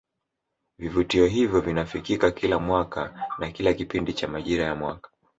Vivutio 0.79 1.25
hivyo 1.25 1.61
vinafikika 1.61 2.31
kila 2.31 2.59
mwaka 2.59 3.27
na 3.39 3.51
kila 3.51 3.73
kipindi 3.73 4.13
cha 4.13 4.27
majira 4.27 4.65
ya 4.65 4.75
mwaka 4.75 5.09